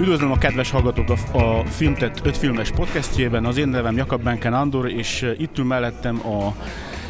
[0.00, 3.44] Üdvözlöm a kedves hallgatók a, a Filmtett 5 filmes podcastjében.
[3.44, 6.54] Az én nevem Jakab Benken Andor, és uh, itt ül mellettem a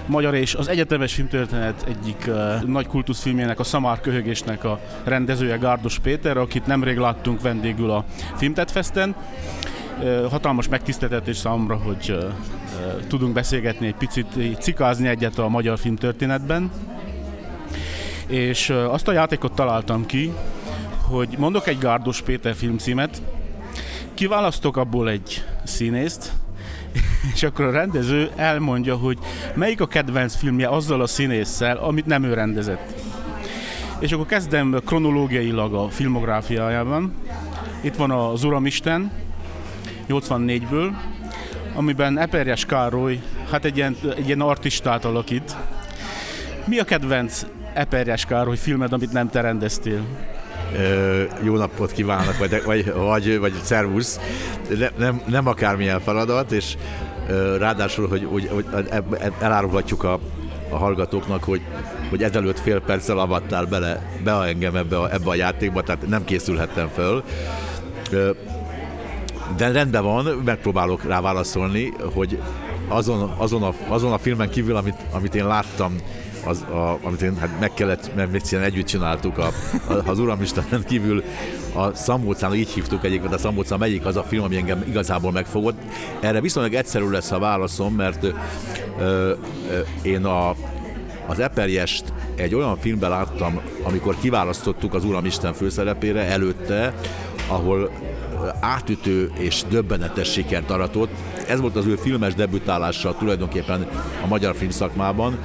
[0.06, 5.98] magyar és az egyetemes filmtörténet egyik uh, nagy kultuszfilmjének, a Szamár Köhögésnek a rendezője Gárdos
[5.98, 8.04] Péter, akit nemrég láttunk vendégül a
[8.36, 9.14] Filmtett Festen.
[10.00, 15.79] Uh, hatalmas megtiszteltetés számomra, hogy uh, uh, tudunk beszélgetni egy picit, cikázni egyet a magyar
[15.79, 16.70] filmtörténetben.
[18.27, 20.32] És azt a játékot találtam ki,
[21.09, 23.22] hogy mondok egy Gárdos Péter filmcímet,
[24.14, 26.32] kiválasztok abból egy színészt,
[27.34, 29.18] és akkor a rendező elmondja, hogy
[29.54, 33.00] melyik a kedvenc filmje azzal a színésszel, amit nem ő rendezett.
[33.98, 37.14] És akkor kezdem kronológiailag a filmográfiájában.
[37.81, 39.11] Itt van az Uramisten,
[40.09, 40.91] 84-ből,
[41.75, 45.56] amiben Eperjes Károly, hát egy ilyen, egy ilyen artistát alakít.
[46.64, 50.05] Mi a kedvenc Eperjes Károly filmed, amit nem te rendeztél?
[51.42, 54.20] Jó napot kívánok, vagy, vagy, vagy, vagy szervusz.
[54.79, 56.77] Ne, nem, nem akármilyen feladat, és
[57.59, 58.65] ráadásul, hogy, hogy, hogy
[59.41, 60.19] elárulhatjuk a,
[60.70, 61.61] a hallgatóknak, hogy,
[62.11, 66.25] hogy ezelőtt fél perccel avattál bele, be engem ebbe a, ebbe a játékba, tehát nem
[66.25, 67.23] készülhettem föl.
[69.57, 72.39] De rendben van, megpróbálok rá válaszolni, hogy
[72.89, 75.97] azon, azon, a, azon a filmen kívül, amit, amit én láttam
[76.49, 79.47] az, a, amit én hát meg kellett, mert egyszerűen együtt csináltuk, a,
[79.89, 81.23] a, az Uramistenen kívül
[81.75, 85.79] a Szamócán, így hívtuk egyébként a Szamócán, melyik az a film, ami engem igazából megfogott.
[86.21, 88.31] Erre viszonylag egyszerű lesz a válaszom, mert ö,
[89.01, 89.33] ö,
[90.03, 90.55] én a,
[91.27, 96.95] az Eperjest egy olyan filmben láttam, amikor kiválasztottuk az Uramisten főszerepére előtte,
[97.49, 97.91] ahol
[98.61, 101.11] átütő és döbbenetes sikert aratott.
[101.49, 103.87] Ez volt az ő filmes debütálása tulajdonképpen
[104.25, 105.39] a magyar filmszakmában,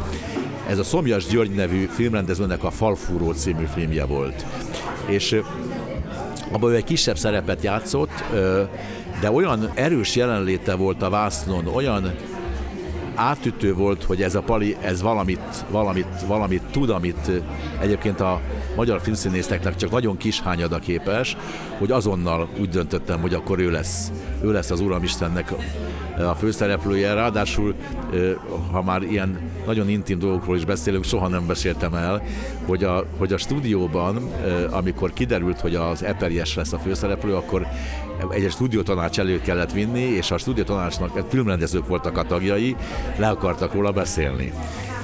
[0.68, 4.46] ez a Szomjas György nevű filmrendezőnek a Falfúró című filmje volt.
[5.06, 5.42] És
[6.52, 8.24] abban ő egy kisebb szerepet játszott,
[9.22, 12.16] de olyan erős jelenléte volt a vásznon, olyan
[13.16, 17.32] átütő volt, hogy ez a pali, ez valamit, valamit, valamit tud, amit
[17.82, 18.42] egyébként a
[18.76, 21.38] magyar filmszínészeknek csak nagyon kis hányada képes,
[21.78, 24.12] hogy azonnal úgy döntöttem, hogy akkor ő lesz,
[24.44, 25.54] ő lesz az Uramistennek
[26.18, 27.14] a főszereplője.
[27.14, 27.76] Ráadásul,
[28.72, 32.22] ha már ilyen nagyon intim dolgokról is beszélünk, soha nem beszéltem el,
[32.66, 34.32] hogy a, hogy a stúdióban,
[34.72, 37.68] amikor kiderült, hogy az Eperjes lesz a főszereplő, akkor
[38.30, 42.76] egy stúdiótanács elő kellett vinni, és a stúdiótanácsnak filmrendezők voltak a tagjai,
[43.18, 44.54] le akartak róla beszélni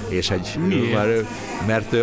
[0.10, 0.60] és egy,
[0.94, 1.26] mert,
[1.68, 1.96] mert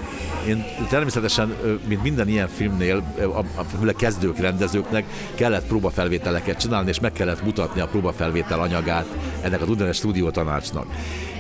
[0.48, 1.54] én természetesen,
[1.88, 7.80] mint minden ilyen filmnél, a, a kezdők rendezőknek kellett próbafelvételeket csinálni, és meg kellett mutatni
[7.80, 9.06] a próbafelvétel anyagát
[9.42, 10.86] ennek az úgynevezett stúdió tanácsnak.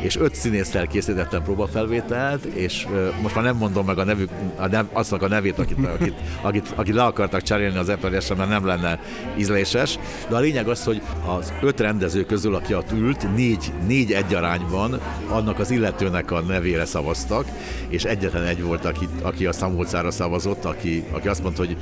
[0.00, 2.86] És öt színésszel készítettem próbafelvételt, és
[3.22, 6.72] most már nem mondom meg a nevük, a nev, aznak a nevét, akit, akit, akit,
[6.74, 9.00] akit le akartak cserélni az eperjesre, mert nem lenne
[9.38, 9.98] ízléses.
[10.28, 15.00] De a lényeg az, hogy az öt rendező közül, aki ott ült, négy, négy egyarányban
[15.28, 17.46] annak az illetőnek a nevére szavaztak,
[17.88, 21.76] és egyetlen egy volt, aki, aki a Szamolcára szavazott, aki, aki azt mondta, hogy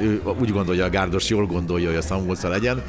[0.00, 2.82] ő úgy gondolja, a Gárdos jól gondolja, hogy a Szamolca legyen,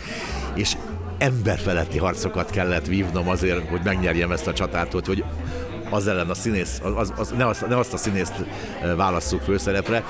[0.56, 0.78] és
[1.18, 5.24] emberfeletti harcokat kellett vívnom azért, hogy megnyerjem ezt a csatát, hogy
[5.90, 8.34] az ellen a színész, az, az, ne, azt, ne azt a színészt
[8.96, 10.04] válasszuk főszerepre.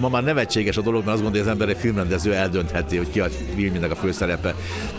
[0.00, 3.10] Ma már nevetséges a dolog, mert azt gondolja, hogy az ember egy filmrendező eldöntheti, hogy
[3.10, 4.54] ki a filmnek a főszerepe.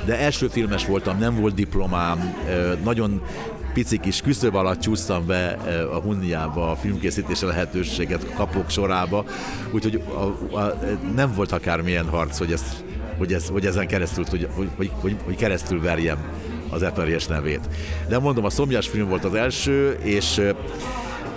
[0.06, 2.36] De első filmes voltam, nem volt diplomám,
[2.84, 3.22] nagyon
[3.74, 5.58] pici kis küszöb alatt csúsztam be
[5.94, 9.26] a Hunniába a filmkészítési lehetőséget kapok sorába,
[9.72, 10.78] úgyhogy a, a,
[11.16, 12.84] nem volt akármilyen harc, hogy, ezt,
[13.18, 16.18] hogy, ez, hogy ezen keresztül, hogy, hogy, hogy, hogy, keresztül verjem
[16.70, 17.70] az Eperjes nevét.
[18.08, 20.42] De mondom, a Szomjas film volt az első, és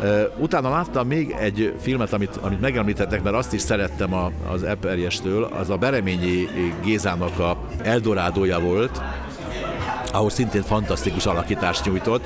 [0.02, 4.62] Uh, utána láttam még egy filmet, amit, amit megemlítettek, mert azt is szerettem a, az
[4.62, 6.48] Eperjestől, az a Bereményi
[6.84, 9.02] Gézának a Eldorádója volt,
[10.14, 12.24] ahol szintén fantasztikus alakítást nyújtott.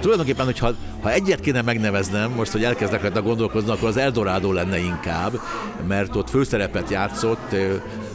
[0.00, 4.78] Tulajdonképpen, hogyha ha egyet kéne megneveznem, most, hogy elkezdek rajta gondolkozni, akkor az Eldorado lenne
[4.78, 5.40] inkább,
[5.86, 7.54] mert ott főszerepet játszott,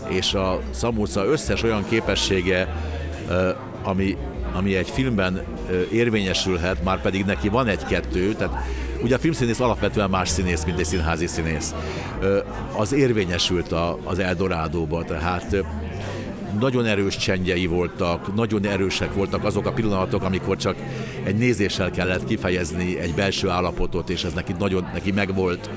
[0.07, 2.75] és a Szamúca összes olyan képessége,
[3.83, 4.17] ami,
[4.53, 5.43] ami egy filmben
[5.91, 8.55] érvényesülhet, már pedig neki van egy-kettő, tehát
[9.03, 11.73] ugye a filmszínész alapvetően más színész, mint egy színházi színész.
[12.77, 13.73] Az érvényesült
[14.03, 15.55] az Eldorádóba, tehát
[16.59, 20.75] nagyon erős csendjei voltak, nagyon erősek voltak azok a pillanatok, amikor csak
[21.23, 25.69] egy nézéssel kellett kifejezni egy belső állapotot, és ez neki nagyon neki megvolt.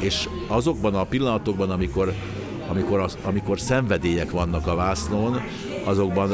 [0.00, 2.12] És azokban a pillanatokban, amikor,
[2.68, 5.40] amikor, az, amikor szenvedélyek vannak a vásznon,
[5.84, 6.30] azokban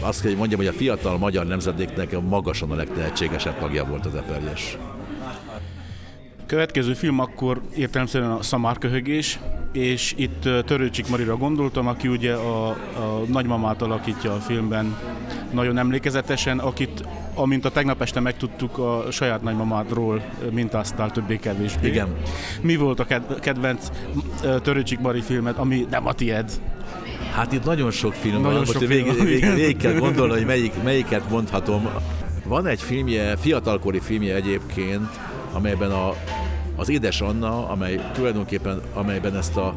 [0.00, 4.14] azt kell, hogy mondjam, hogy a fiatal magyar nemzedéknek magasan a legtehetségesebb tagja volt az
[4.14, 4.78] Eperjes.
[6.46, 9.38] Következő film akkor értelemszerűen a Szamárköhögés,
[9.72, 14.96] és itt Törőcsik Marira gondoltam, aki ugye a, a nagymamát alakítja a filmben
[15.50, 17.04] nagyon emlékezetesen, akit
[17.34, 21.88] amint a tegnap este megtudtuk, a saját nagymamádról mintáztál többé-kevésbé.
[21.88, 22.08] Igen.
[22.60, 23.06] Mi volt a
[23.40, 23.88] kedvenc
[24.62, 26.50] Törőcsik Mari filmet, ami nem a tied?
[27.34, 30.32] Hát itt nagyon sok film nagyon van, sok most film végig, végig, végig kell gondolni,
[30.32, 31.88] hogy melyik, melyiket mondhatom.
[32.44, 35.08] Van egy filmje, fiatalkori filmje egyébként,
[35.52, 36.14] amelyben a,
[36.82, 39.74] az Édes Anna, amely tulajdonképpen, amelyben ezt a,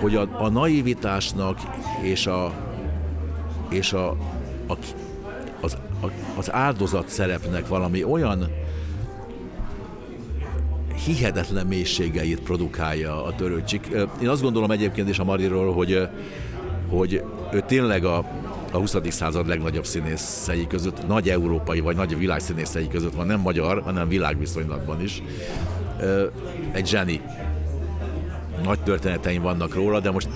[0.00, 1.58] hogy a, a naivitásnak
[2.02, 2.52] és a,
[3.68, 4.08] és a,
[4.68, 4.76] a
[5.60, 6.06] az, a,
[6.36, 8.48] az áldozat szerepnek valami olyan
[11.04, 13.86] hihetetlen mélységeit produkálja a törőcsik.
[14.22, 16.08] Én azt gondolom egyébként is a Mariról, hogy,
[16.88, 18.24] hogy ő tényleg a,
[18.72, 18.96] a 20.
[19.08, 25.02] század legnagyobb színészei között, nagy európai vagy nagy világszínészei között van, nem magyar, hanem világviszonylatban
[25.02, 25.22] is.
[26.72, 27.20] Egy zseni.
[28.62, 30.28] Nagy történeteim vannak róla, de most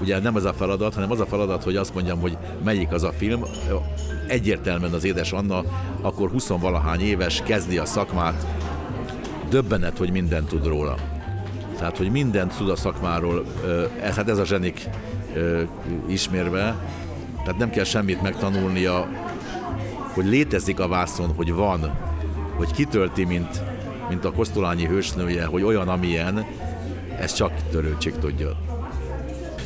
[0.00, 3.02] ugye nem ez a feladat, hanem az a feladat, hogy azt mondjam, hogy melyik az
[3.02, 3.44] a film.
[4.28, 5.62] Egyértelműen az édes Anna,
[6.00, 8.46] akkor 20 valahány éves, kezdi a szakmát,
[9.50, 10.96] döbbenet, hogy mindent tud róla.
[11.78, 13.44] Tehát, hogy mindent tud a szakmáról,
[14.00, 14.88] ez, hát ez a zsenik
[16.06, 16.76] ismérve,
[17.44, 19.08] tehát nem kell semmit megtanulnia,
[20.14, 21.98] hogy létezik a vászon, hogy van,
[22.56, 23.62] hogy kitölti, mint,
[24.08, 26.46] mint a Kosztolányi hősnője, hogy olyan, amilyen,
[27.18, 28.58] ez csak törőcsik tudja.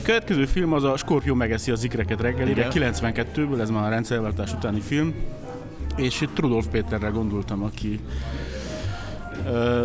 [0.02, 4.80] Következő film az a Skorpió megeszi az ikreket reggelire, 92-ből, ez már a rendszerváltás utáni
[4.80, 5.14] film,
[5.96, 8.00] és itt Rudolf Péterre gondoltam, aki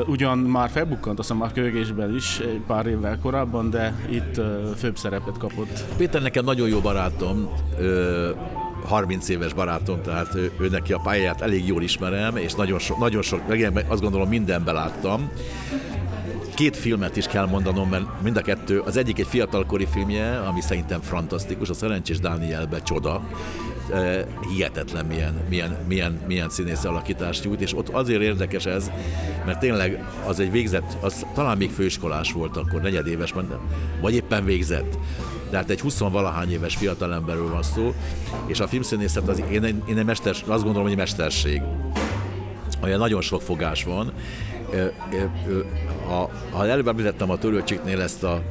[0.07, 4.41] Ugyan már felbukkant, azt hiszem a kölgésben is pár évvel korábban, de itt
[4.77, 5.83] főbb szerepet kapott.
[5.97, 7.49] Péter nekem nagyon jó barátom,
[7.79, 8.29] uh,
[8.85, 12.95] 30 éves barátom, tehát ő, ő neki a pályáját elég jól ismerem, és nagyon, so,
[12.99, 13.41] nagyon sok,
[13.87, 15.29] azt gondolom mindenben láttam.
[16.55, 20.61] Két filmet is kell mondanom, mert mind a kettő, az egyik egy fiatalkori filmje, ami
[20.61, 23.21] szerintem fantasztikus, a Szerencsés Dánielbe csoda,
[24.50, 28.92] hihetetlen milyen, milyen, milyen, milyen színész alakítást nyújt, és ott azért érdekes ez,
[29.45, 33.33] mert tényleg az egy végzett, az talán még főiskolás volt akkor, negyedéves,
[34.01, 34.98] vagy éppen végzett.
[35.50, 37.94] De hát egy 20-valahány éves fiatalemberről van szó,
[38.45, 41.62] és a filmszínészet, az, én, én egy mester, azt gondolom, hogy egy mesterség.
[42.83, 44.12] Olyan nagyon sok fogás van.
[46.51, 48.42] Ha előbb említettem a törőcsiknél ezt a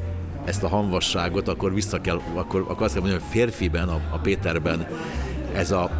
[0.45, 4.19] ezt a hamvasságot, akkor vissza kell, akkor, akkor azt kell mondani, hogy férfiben, a, a
[4.19, 4.87] Péterben
[5.55, 5.91] ez a,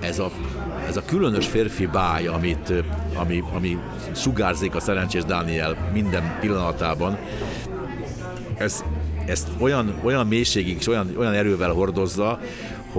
[0.00, 0.30] ez a
[0.88, 2.72] ez a különös férfi báj, amit,
[3.14, 3.78] ami, ami
[4.14, 7.18] sugárzik a szerencsés Dániel minden pillanatában,
[8.56, 8.84] ez,
[9.26, 12.40] ezt olyan, olyan mélységig és olyan, olyan erővel hordozza,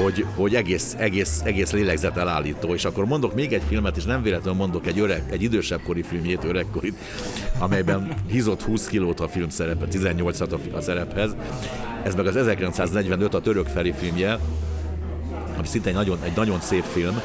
[0.03, 2.73] hogy, hogy egész, egész, egész lélegzet elállító.
[2.73, 6.01] És akkor mondok még egy filmet, és nem véletlenül mondok egy, öreg, egy idősebb kori
[6.01, 6.97] filmjét, öregkorit,
[7.59, 11.35] amelyben hízott 20 kilót a film szerepe, 18-at a szerephez.
[12.03, 14.39] Ez meg az 1945 a török Feri filmje,
[15.57, 17.21] ami szinte egy nagyon, egy nagyon szép film,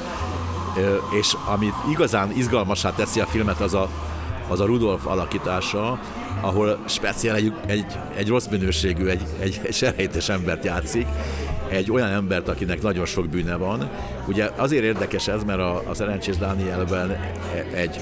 [1.19, 3.89] és amit igazán izgalmasá teszi a filmet, az a,
[4.49, 6.01] az a Rudolf alakítása,
[6.41, 7.87] ahol speciál egy, egy,
[8.17, 11.07] egy rossz minőségű, egy, egy, egy serejtes embert játszik,
[11.73, 13.91] egy olyan embert, akinek nagyon sok bűne van.
[14.27, 17.19] Ugye azért érdekes ez, mert a, a Szerencsés Dánielben
[17.75, 18.01] egy,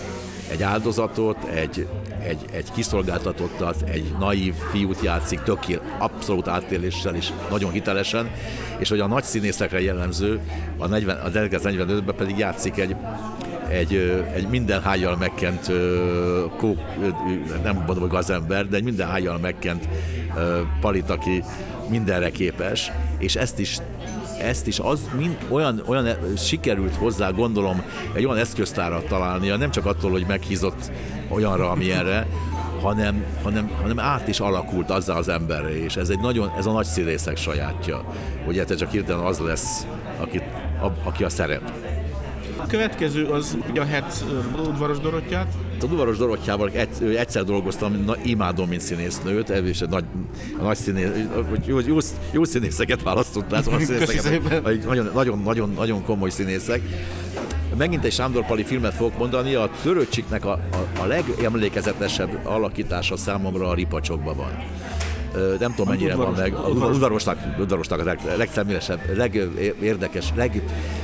[0.51, 1.87] egy áldozatot, egy,
[2.23, 8.31] egy, egy kiszolgáltatottat, egy naív fiút játszik, tökél, abszolút átéléssel is, nagyon hitelesen,
[8.79, 10.41] és hogy a nagy színészekre jellemző,
[10.79, 12.97] a, 40, a 1945-ben pedig játszik egy,
[13.69, 13.95] egy,
[14.35, 15.73] egy minden hájjal megkent,
[16.57, 16.77] kó,
[17.63, 19.89] nem mondom, hogy gazember, de egy minden hájjal megkent
[20.81, 21.43] palit, aki
[21.91, 23.79] mindenre képes, és ezt is
[24.41, 27.83] ezt is az mind, olyan, olyan sikerült hozzá, gondolom,
[28.15, 30.91] egy olyan eszköztárat találnia, nem csak attól, hogy meghízott
[31.29, 32.27] olyanra, amilyenre,
[32.83, 36.73] hanem, hanem, hanem át is alakult azzal az emberre, és ez, egy nagyon, ez a
[36.73, 38.05] nagy színészek sajátja,
[38.45, 39.87] hogy egyszer csak hirtelen az lesz,
[40.21, 40.41] aki,
[40.83, 41.73] a, aki a szerep.
[42.71, 44.25] A következő az ugye a Herz
[44.67, 45.55] udvaros Dorottyát.
[45.81, 46.71] A udvaros Dorottyával
[47.17, 50.05] egyszer dolgoztam, na, imádom, mint színésznőt, és egy nagy,
[50.63, 51.09] nagy színész,
[51.67, 51.99] jó, jó,
[52.31, 56.81] jó színészeket választottál, szóval színészeket, nagyon, nagyon, nagyon, nagyon komoly színészek.
[57.77, 63.69] Megint egy Sándor Pali filmet fogok mondani, a Törőcsiknek a, a, a legemlékezetesebb alakítása számomra
[63.69, 64.51] a Ripacsokban van
[65.59, 70.63] nem tudom mennyire van meg, udvarosnak, udvarosnak a leg, legszemélyesebb, legérdekes, leg,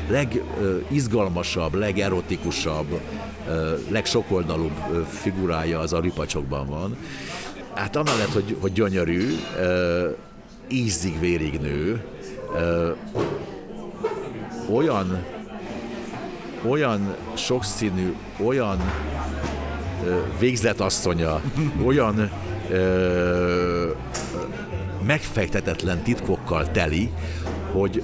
[0.09, 3.01] legizgalmasabb, legerotikusabb,
[3.89, 6.97] legsokoldalúbb figurája az a ripacsokban van.
[7.75, 9.37] Hát amellett, hogy, hogy gyönyörű,
[10.69, 12.05] ízig-vérig nő,
[14.73, 15.25] olyan,
[16.69, 18.79] olyan sokszínű, olyan
[20.39, 21.41] végzetasszonya,
[21.87, 22.31] olyan
[22.71, 23.91] ö,
[25.07, 27.11] megfejtetetlen titkokkal teli,
[27.73, 28.03] hogy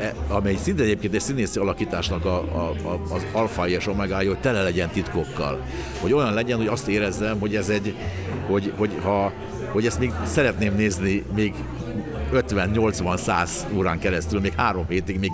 [0.00, 4.40] e, amely szinte egyébként egy színészi alakításnak a, a, a, az alfa és omegája, hogy
[4.40, 5.64] tele legyen titkokkal.
[6.00, 7.94] Hogy olyan legyen, hogy azt érezzem, hogy ez egy,
[8.46, 9.32] hogy, hogy ha
[9.72, 11.54] hogy ezt még szeretném nézni még
[12.32, 15.32] 50-80-100 órán keresztül, még három hétig, még,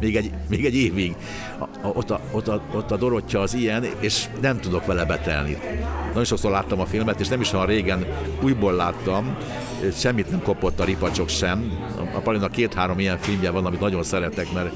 [0.00, 1.14] még, egy, még egy évig.
[1.58, 5.58] A, ott, a, ott, a, ott a Dorottya az ilyen, és nem tudok vele betelni.
[6.06, 8.06] Nagyon sokszor láttam a filmet, és nem is olyan régen
[8.42, 9.36] újból láttam,
[9.94, 11.78] semmit nem kopott a ripacsok sem.
[12.14, 14.74] A Palina két-három ilyen filmje van, amit nagyon szeretek, mert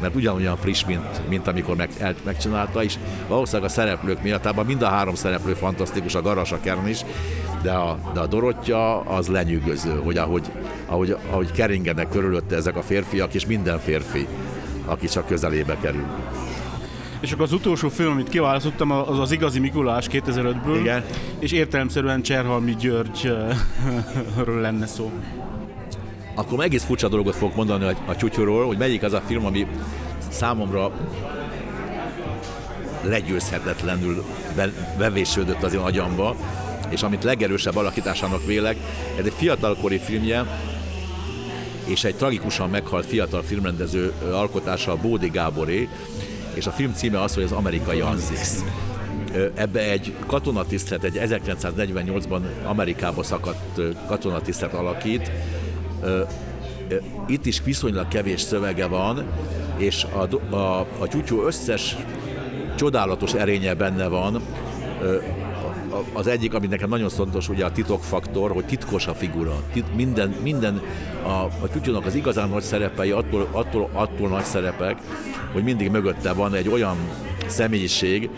[0.00, 2.94] mert ugyanolyan friss, mint, mint amikor meg, el, megcsinálta, és
[3.28, 7.04] valószínűleg a szereplők miatt, mind a három szereplő fantasztikus, a Garas, a Kern is,
[7.66, 10.42] de a, de a Dorottya az lenyűgöző, hogy ahogy,
[10.86, 14.26] ahogy, ahogy keringenek körülötte ezek a férfiak, és minden férfi,
[14.84, 16.04] aki csak közelébe kerül.
[17.20, 20.76] És akkor az utolsó film, amit kiválasztottam, az az Igazi Mikulás 2005-ből.
[20.80, 21.04] Igen.
[21.38, 25.10] És értelemszerűen Cserhalmi Györgyről lenne szó.
[26.34, 29.66] Akkor egész furcsa dolgot fogok mondani a, a Tyutyuról, hogy melyik az a film, ami
[30.28, 30.90] számomra
[33.02, 34.24] legyőzhetetlenül
[34.98, 36.36] bevésődött az én agyamba,
[36.88, 38.76] és amit legerősebb alakításának vélek,
[39.18, 40.46] ez egy fiatalkori filmje,
[41.86, 45.88] és egy tragikusan meghalt fiatal filmrendező alkotása Bódi Gáboré,
[46.54, 48.64] és a film címe az, hogy az amerikai Anzix.
[49.54, 55.30] Ebbe egy katonatisztlet, egy 1948-ban Amerikába szakadt katonatisztlet alakít.
[57.26, 59.24] Itt is viszonylag kevés szövege van,
[59.76, 61.96] és a, a, a tyútyú összes
[62.76, 64.42] csodálatos erénye benne van,
[66.12, 69.62] az egyik, ami nekem nagyon fontos, ugye a titokfaktor, hogy titkos a figura.
[69.72, 70.82] Tit, minden, minden
[71.22, 74.98] a, a Tyutyónak az igazán nagy szerepei attól, attól, attól nagy szerepek,
[75.52, 76.96] hogy mindig mögötte van egy olyan
[77.46, 78.30] személyiség,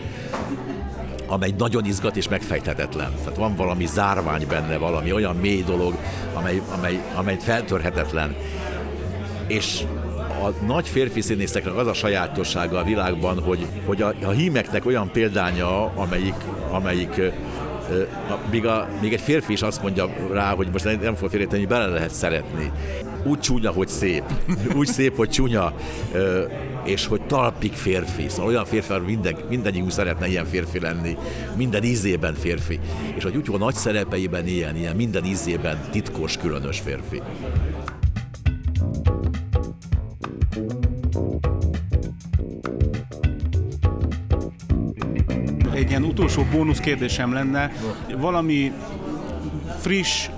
[1.27, 3.11] amely nagyon izgat és megfejthetetlen.
[3.23, 5.97] Tehát van valami zárvány benne, valami olyan mély dolog,
[6.33, 8.35] amely, amely, amely feltörhetetlen.
[9.47, 9.83] És
[10.43, 15.11] a nagy férfi színészeknek az a sajátossága a világban, hogy, hogy a, a hímeknek olyan
[15.11, 16.35] példánya, amelyik,
[16.71, 17.21] amelyik
[18.51, 21.69] míg, a, még egy férfi is azt mondja rá, hogy most nem fog félretenni, hogy
[21.69, 22.71] bele lehet szeretni.
[23.23, 24.23] Úgy csúnya, hogy szép.
[24.77, 25.73] Úgy szép, hogy csúnya.
[26.83, 28.29] És hogy talpig férfi.
[28.29, 31.17] Szóval olyan férfi, hogy minden, mindegyikünk szeretne ilyen férfi lenni.
[31.55, 32.79] Minden ízében férfi.
[33.15, 37.21] És a Gyutyó nagy szerepeiben ilyen, ilyen minden ízében titkos, különös férfi.
[45.79, 47.71] Egy ilyen utolsó bónusz kérdésem lenne.
[48.17, 48.71] Valami
[49.79, 50.29] friss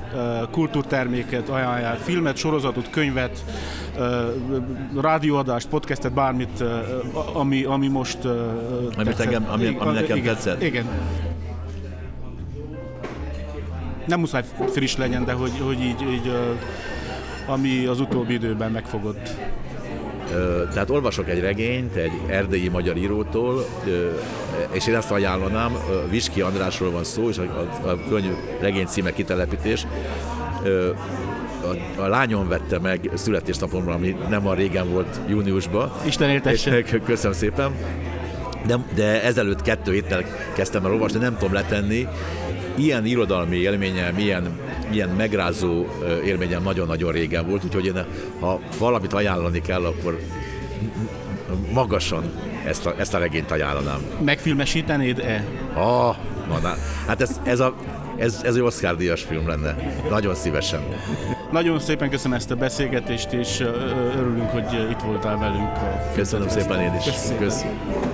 [0.51, 3.45] kultúrterméket ajánljál, filmet, sorozatot, könyvet,
[5.01, 6.63] rádióadást, podcastet, bármit,
[7.33, 8.17] ami, ami most
[8.97, 10.63] amit engem, ami, ami nekem igen, tetszett.
[10.63, 10.85] Igen.
[14.07, 16.31] Nem muszáj friss legyen, de hogy, hogy így, így
[17.47, 19.35] ami az utóbbi időben megfogott.
[20.73, 23.65] Tehát olvasok egy regényt egy erdélyi magyar írótól,
[24.71, 25.77] és én ezt ajánlanám,
[26.09, 29.87] Viski Andrásról van szó, és a, a, a könyv regény címe kitelepítés.
[31.97, 35.91] A, a lányom vette meg születésnapomra, ami nem a régen volt júniusban.
[36.05, 36.81] Isten éltesse.
[36.81, 37.71] Köszönöm szépen.
[38.65, 40.23] De, de ezelőtt kettő héttel
[40.53, 42.07] kezdtem el olvasni, nem tudom letenni.
[42.75, 44.59] Ilyen irodalmi élményem, ilyen
[44.93, 45.85] ilyen megrázó
[46.25, 48.05] élményem nagyon-nagyon régen volt, úgyhogy én,
[48.39, 50.19] ha valamit ajánlani kell, akkor
[51.73, 52.23] magasan
[52.65, 54.01] ezt a, ezt a regényt ajánlanám.
[54.25, 55.45] Megfilmesítenéd-e?
[55.73, 56.15] Ah,
[56.61, 56.73] na,
[57.07, 57.75] hát ez, ez a
[58.17, 59.75] ez, ez egy Oscar díjas film lenne.
[60.09, 60.81] Nagyon szívesen.
[61.51, 63.59] Nagyon szépen köszönöm ezt a beszélgetést, és
[64.17, 65.69] örülünk, hogy itt voltál velünk.
[66.15, 67.03] Köszönöm szépen én is.
[67.03, 67.39] Köszönöm.
[67.39, 68.10] Köszönöm.